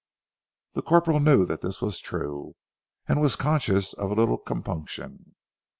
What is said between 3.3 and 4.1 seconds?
conscious of